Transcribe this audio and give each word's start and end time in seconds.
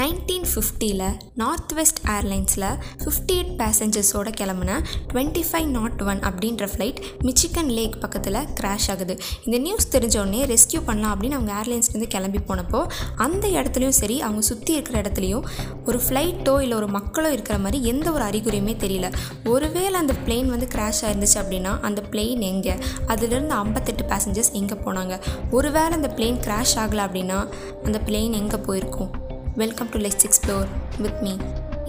Nineteen 0.00 0.46
ஃபிஃப்டியில் 0.52 1.04
north 1.34 1.72
west 1.72 2.00
ஏர்லைன்ஸில் 2.06 2.64
fifty 3.02 3.34
eight 3.34 3.52
பேசஞ்சர்ஸோட 3.60 4.28
கிளம்புன 4.40 4.72
டுவெண்ட்டி 5.12 5.42
ஃபைவ் 5.50 5.66
நாட் 5.66 6.02
ஒன் 6.02 6.18
அப்படின்ற 6.18 6.66
ஃப்ளைட் 6.72 6.98
மிச்சிகன் 7.20 7.68
லேக் 7.68 8.00
பக்கத்தில் 8.00 8.34
கிராஷ் 8.34 8.88
ஆகுது. 8.88 9.18
இந்த 9.44 9.58
நியூஸ் 9.58 9.96
தெரிஞ்சோடனே 9.96 10.40
ரெஸ்கியூ 10.52 10.80
பண்ணலாம் 10.84 11.12
அப்படின்னு 11.14 11.38
அவங்க 11.38 11.52
ஏர்லைன்ஸ்லேருந்து 11.60 12.06
கிளம்பி 12.06 12.38
போனப்போ 12.38 12.90
அந்த 13.16 13.48
இடத்துலையும் 13.48 13.96
சரி 14.00 14.20
அவங்க 14.20 14.40
சுற்றி 14.40 14.72
இருக்கிற 14.72 15.02
இடத்துலையும் 15.02 15.44
ஒரு 15.84 16.00
ஃப்ளைட்டோ 16.08 16.60
இல்லை 16.60 16.76
ஒரு 16.76 16.88
மக்களோ 16.88 17.32
இருக்கிற 17.32 17.58
மாதிரி 17.58 17.84
எந்த 17.84 18.12
ஒரு 18.12 18.24
அறிகுறியுமே 18.24 18.76
தெரியல. 18.84 19.12
ஒருவேளை 19.44 19.94
அந்த 19.94 20.14
பிளெயின் 20.26 20.46
வந்து 20.46 20.68
கிராஷ் 20.74 21.02
ஆயிருந்துச்சு 21.02 21.38
அப்படின்னா 21.42 21.80
அந்த 21.80 22.02
பிளெயின் 22.10 22.40
எங்கே? 22.40 22.74
அதுலேருந்து 23.06 23.56
ஐம்பத்தெட்டு 23.64 24.04
பேசஞ்சர்ஸ் 24.04 24.52
எங்கே 24.52 24.74
போனாங்க? 24.74 25.20
ஒருவேளை 25.50 25.92
அந்த 25.92 26.12
பிளெயின் 26.16 26.42
கிராஷ் 26.48 26.76
ஆகலை 26.76 27.04
அப்படின்னா 27.08 27.40
அந்த 27.84 28.00
பிளெயின் 28.06 28.32
எங்கே 28.32 28.56
போயிருக்கும்? 28.56 29.24
Welcome 29.56 29.88
to 29.92 29.98
Let's 29.98 30.22
Explore 30.26 30.68
with 31.00 31.22
me. 31.22 31.40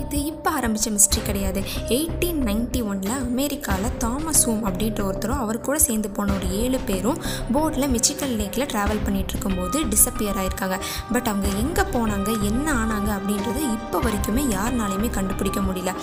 இது 0.08 0.20
இப்போ 0.26 0.50
ஆரம்பித்த 0.58 0.90
மிஸ்ட்ரி 0.90 1.22
கிடையாது. 1.24 1.62
எயிட்டீன் 1.96 2.38
நைன்டி 2.48 2.82
ஒனில் 2.90 3.16
அமெரிக்காவில் 3.24 3.96
தாமஸ் 4.04 4.44
ஹூம் 4.48 4.62
அப்படின்ற 4.68 5.02
ஒருத்தரும் 5.08 5.42
அவர் 5.44 5.58
கூட 5.62 5.78
சேர்ந்து 5.86 6.10
போன 6.10 6.34
ஒரு 6.34 6.48
ஏழு 6.60 6.78
பேரும் 6.90 7.18
போட்டில் 7.56 7.88
மிச்சிக்கல் 7.94 8.36
லேக்கில் 8.42 8.66
ட்ராவல் 8.74 9.02
பண்ணிகிட்டு 9.06 9.34
இருக்கும்போது 9.34 9.78
டிஸப்பியர் 9.94 10.38
ஆயிருக்காங்க. 10.42 10.78
பட் 11.14 11.28
அவங்க 11.32 11.48
எங்கே 11.64 11.84
போனாங்க 11.96 12.30
என்ன 12.50 12.68
ஆனாங்க 12.82 13.10
அப்படின்றது 13.18 13.64
இப்போ 13.78 14.00
வரைக்குமே 14.06 14.46
யாருனாலையுமே 14.56 15.10
கண்டுபிடிக்க 15.18 15.62
முடியல. 15.68 15.94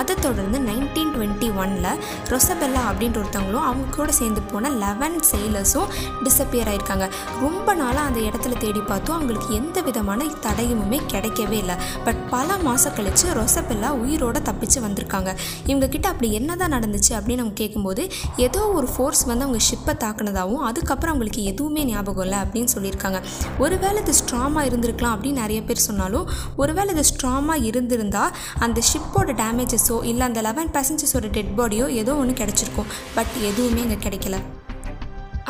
அதை 0.00 0.16
தொடர்ந்து 0.26 0.60
நைன்டீன் 0.68 1.14
டுவெண்ட்டி 1.14 1.48
ஒனில் 1.62 1.88
ரொசபெல்லா 2.32 2.82
அப்படின்ற 2.90 3.18
ஒருத்தவங்களும் 3.22 3.66
அவங்க 3.70 3.96
கூட 3.96 4.10
சேர்ந்து 4.20 4.44
போன 4.52 4.74
லெவன் 4.84 5.18
செயலர்ஸும் 5.30 5.88
டிஸப்பியர் 6.26 6.72
ஆயிருக்காங்க. 6.74 7.08
ரொம்ப 7.46 7.68
நாளாக 7.82 8.06
அந்த 8.10 8.22
இடத்துல 8.28 8.60
தேடி 8.66 8.84
பார்த்தோம் 8.92 9.16
அவங்களுக்கு 9.16 9.50
எந்த 9.62 9.80
விதமான 9.88 10.30
தடயமுமே 10.48 11.00
கிடைக்கவே 11.14 11.58
இல்லை. 11.64 11.78
பட் 12.04 12.22
பல 12.36 12.56
மாதம் 12.68 12.96
கழித்து 13.00 13.32
ரொசபெல்லா 13.54 13.88
உயிரோட 14.04 14.38
தப்பிச்சு 14.48 14.78
வந்திருக்காங்க. 14.84 15.30
இவங்க 15.66 15.86
கிட்ட 15.88 16.08
அப்படி 16.08 16.28
என்னதான் 16.38 16.72
நடந்துச்சு 16.72 17.12
அப்படின்னு 17.16 17.42
அவங்க 17.44 17.58
கேட்கும்போது 17.62 18.02
ஏதோ 18.46 18.60
ஒரு 18.78 18.88
ஃபோர்ஸ் 18.94 19.22
வந்து 19.24 19.44
அவங்க 19.46 19.60
ஷிப்பை 19.68 19.94
தாக்குனதாகவும் 20.04 20.64
அதுக்கப்புறம் 20.68 21.12
அவங்களுக்கு 21.12 21.42
எதுவுமே 21.50 21.84
ஞாபகம் 21.84 22.24
இல்லை 22.24 22.38
அப்படின்னு 22.44 22.72
சொல்லியிருக்காங்க. 22.76 23.20
ஒருவேளை 23.58 24.00
இது 24.02 24.14
ஸ்ட்ராமாக 24.20 24.66
இருந்திருக்கலாம் 24.70 25.14
அப்படின்னு 25.16 25.42
நிறைய 25.44 25.62
பேர் 25.62 25.86
சொன்னாலும் 25.88 26.28
ஒருவேளை 26.56 26.90
இது 26.96 27.04
ஸ்ட்ராமாக 27.12 27.68
இருந்திருந்தால் 27.70 28.34
அந்த 28.66 28.80
ஷிப்போட 28.90 29.38
டேமேஜஸோ 29.44 29.98
இல்லை 30.12 30.26
அந்த 30.26 30.42
லெவன் 30.48 30.74
பேசஞ்சர்ஸோட 30.78 31.30
டெட் 31.38 31.54
பாடியோ 31.60 31.86
ஏதோ 32.02 32.14
ஒன்று 32.24 32.44
கிடச்சிருக்கும். 32.44 32.90
பட் 33.14 33.34
எதுவுமே 33.52 33.82
இங்கே 33.86 34.00
கிடைக்கல. 34.08 34.38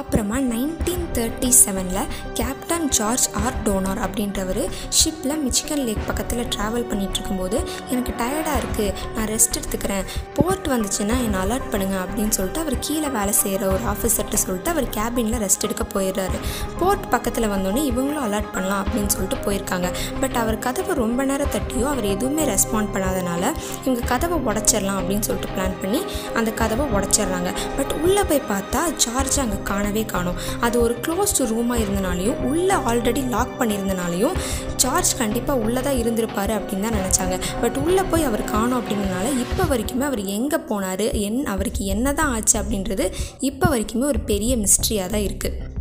அப்புறமா 0.01 0.37
நைன்டீன் 0.53 1.05
தேர்ட்டி 1.17 1.49
செவனில் 1.59 2.09
கேப்டன் 2.39 2.87
ஜார்ஜ் 2.97 3.27
ஆர் 3.43 3.57
டோனார் 3.67 4.01
அப்படின்றவர் 4.05 4.61
ஷிப்பில் 4.99 5.35
மிச்சிகன் 5.43 5.83
லேக் 5.87 6.07
பக்கத்தில் 6.07 6.49
ட்ராவல் 6.55 6.87
பண்ணிகிட்டு 6.91 7.19
இருக்கும்போது 7.19 7.59
எனக்கு 7.93 8.13
டயர்டாக 8.21 8.61
இருக்குது 8.63 8.95
நான் 9.17 9.29
ரெஸ்ட் 9.33 9.59
எடுத்துக்கிறேன். 9.59 10.07
போர்ட் 10.37 10.67
வந்துச்சுன்னா 10.73 11.17
என்னை 11.27 11.39
அலர்ட் 11.45 11.69
பண்ணுங்கள் 11.73 12.03
அப்படின்னு 12.05 12.35
சொல்லிட்டு 12.39 12.61
அவர் 12.65 12.77
கீழே 12.87 13.11
வேலை 13.19 13.35
செய்கிற 13.43 13.69
ஒரு 13.75 13.85
ஆஃபீஸர்கிட்ட 13.93 14.41
சொல்லிட்டு 14.45 14.73
அவர் 14.75 14.89
கேபினில் 14.97 15.39
ரெஸ்ட் 15.45 15.67
எடுக்க 15.69 15.87
போயிடுறாரு. 15.95 16.41
போர்ட் 16.81 17.07
பக்கத்தில் 17.15 17.49
வந்தோடனே 17.55 17.85
இவங்களும் 17.93 18.27
அலர்ட் 18.29 18.51
பண்ணலாம் 18.57 18.83
அப்படின்னு 18.85 19.13
சொல்லிட்டு 19.17 19.39
போயிருக்காங்க. 19.47 19.91
பட் 20.25 20.37
அவர் 20.43 20.59
கதவை 20.67 20.95
ரொம்ப 21.03 21.25
நேரம் 21.33 21.55
தட்டியோ 21.57 21.87
அவர் 21.95 22.11
எதுவுமே 22.15 22.47
ரெஸ்பாண்ட் 22.53 22.93
பண்ணாதனால 22.97 23.45
இவங்க 23.85 24.01
கதவை 24.13 24.39
உடச்சிடலாம் 24.51 25.01
அப்படின்னு 25.03 25.27
சொல்லிட்டு 25.31 25.55
பிளான் 25.55 25.79
பண்ணி 25.85 26.03
அந்த 26.41 26.51
கதவை 26.63 26.87
உடச்சிட்றாங்க. 26.99 27.53
பட் 27.79 27.95
உள்ளே 28.05 28.25
போய் 28.33 28.45
பார்த்தா 28.53 28.83
ஜார்ஜ் 29.07 29.41
அங்கே 29.47 29.61
காணவே 29.85 30.03
காணும். 30.13 30.37
அது 30.67 30.77
ஒரு 30.85 30.95
க்ளோஸ்டு 31.05 31.49
ரூமாக 31.51 31.83
இருந்தனாலையும் 31.85 32.39
உள்ளே 32.51 32.77
ஆல்ரெடி 32.91 33.23
லாக் 33.35 33.53
பண்ணியிருந்தனாலையும் 33.61 34.37
ஜார்ஜ் 34.83 35.13
கண்டிப்பாக 35.21 35.63
உள்ளே 35.65 35.81
தான் 35.87 35.99
இருந்திருப்பார் 36.03 36.53
அப்படின்னு 36.59 36.87
தான் 36.87 36.99
நினச்சாங்க. 37.01 37.37
பட் 37.63 37.77
உள்ளே 37.85 38.05
போய் 38.13 38.29
அவர் 38.31 38.45
காணும் 38.55 38.79
அப்படிங்கிறனால 38.81 39.29
இப்போ 39.45 39.65
வரைக்குமே 39.73 40.07
அவர் 40.11 40.25
எங்கே 40.39 40.61
போனார் 40.71 41.07
என் 41.27 41.41
அவருக்கு 41.55 41.85
என்ன 41.97 42.17
தான் 42.21 42.33
ஆச்சு 42.39 42.57
அப்படின்றது 42.63 43.07
இப்போ 43.51 43.69
வரைக்குமே 43.75 44.07
ஒரு 44.15 44.23
பெரிய 44.33 44.55
மிஸ்ட்ரியாக 44.65 45.13
தான் 45.15 45.27
இருக்குது 45.29 45.73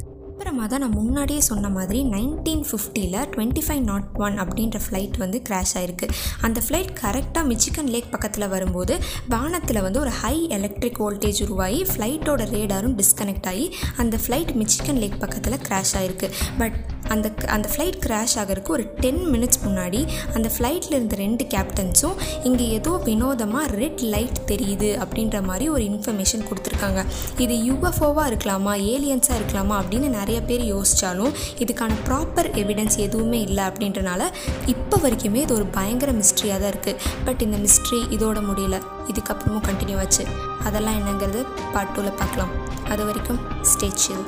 அப்புறமா 0.56 0.72
தான் 0.72 0.84
நான் 0.84 0.98
முன்னாடியே 0.98 1.42
சொன்ன 1.42 1.70
மாதிரி 1.70 2.00
நைன்டீன் 2.10 2.66
ஃபிஃப்டியில் 2.68 3.16
டுவெண்ட்டி 3.32 3.62
ஃபைவ் 3.66 3.82
நாட் 3.82 4.10
ஒன் 4.18 4.36
அப்படின்ற 4.38 4.80
ஃப்ளைட் 4.84 5.16
வந்து 5.18 5.38
கிராஷ் 5.48 5.74
ஆகிருக்கு 5.80 6.08
அந்த 6.42 6.62
ஃப்ளைட் 6.66 6.92
கரெக்டாக 7.00 7.46
மிச்சிகன் 7.48 7.90
லேக் 7.90 8.12
பக்கத்தில் 8.12 8.48
வரும்போது 8.48 8.96
வானத்தில் 9.30 9.82
வந்து 9.82 10.00
ஒரு 10.00 10.14
ஹை 10.20 10.36
எலக்ட்ரிக் 10.54 11.00
வோல்டேஜ் 11.00 11.42
உருவாகி 11.42 11.82
ஃப்ளைட்டோட 11.92 12.46
ரேடாரும் 12.52 12.98
டிஸ்கனெக்ட் 12.98 13.48
ஆகி 13.48 13.66
அந்த 13.98 14.20
ஃப்ளைட் 14.24 14.54
மிச்சிகன் 14.56 15.00
லேக் 15.00 15.22
பக்கத்தில் 15.22 15.64
கிராஷ் 15.66 15.96
ஆகிருக்கு 16.00 16.30
பட் 16.58 16.78
அந்த 17.10 17.32
அந்த 17.48 17.70
ஃப்ளைட் 17.74 18.00
கிராஷ் 18.06 18.36
ஆகிறதுக்கு 18.42 18.70
ஒரு 18.70 18.86
டென் 19.00 19.22
மினிட்ஸ் 19.34 19.60
முன்னாடி 19.66 20.08
அந்த 20.36 20.52
ஃப்ளைட்டில் 20.56 20.96
இருந்த 20.98 21.16
ரெண்டு 21.16 21.44
கேப்டன்ஸும் 21.54 22.18
இங்கே 22.44 22.70
ஏதோ 22.70 22.92
வினோதமாக 23.06 23.68
ரெட் 23.82 24.04
லைட் 24.14 24.40
தெரியுது 24.52 24.90
அப்படின்ற 25.04 25.44
மாதிரி 25.44 25.70
ஒரு 25.70 25.84
இன்ஃபர்மேஷன் 25.84 26.46
கொடுத்துருக்காங்க. 26.50 27.04
இது 27.38 27.56
யூஎஃப்ஓவாக 27.68 28.26
இருக்கலாமா 28.32 28.74
ஏலியன்ஸாக 28.94 29.40
இருக்கலாமா 29.40 29.78
அப்படின்னு 29.82 30.10
நிறைய 30.10 30.42
பேர் 30.42 30.64
யோசித்தாலும் 30.76 31.34
இதுக்கான 31.66 31.98
ப்ராப்பர் 32.08 32.50
எவிடன்ஸ் 32.64 32.98
எதுவுமே 32.98 33.42
இல்லை 33.42 33.64
அப்படின்றனால 33.64 34.22
இப்போ 34.66 34.98
வரைக்குமே 34.98 35.36
இது 35.36 35.54
ஒரு 35.54 35.66
பயங்கர 35.66 36.12
மிஸ்ட்ரியாக 36.12 36.60
தான் 36.60 36.72
இருக்குது 36.74 37.00
பட் 37.26 37.42
இந்த 37.42 37.58
மிஸ்ட்ரி 37.58 38.02
இதோட 38.18 38.40
முடியல. 38.50 38.80
இதுக்கப்புறமும் 39.12 39.66
கண்டினியூ 39.70 39.98
ஆச்சு. 39.98 40.26
அதெல்லாம் 40.64 40.98
என்னங்கிறது 41.00 41.46
பார்ட் 41.74 41.94
டூவில் 41.98 42.18
பார்க்கலாம். 42.22 42.54
அது 42.90 43.06
வரைக்கும் 43.06 43.40
ஸ்டேச்சில் 43.74 44.24